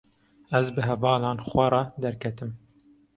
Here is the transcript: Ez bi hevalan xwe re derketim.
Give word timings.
Ez 0.59 0.69
bi 0.77 0.85
hevalan 0.87 1.43
xwe 1.49 1.65
re 1.73 1.83
derketim. 2.07 2.51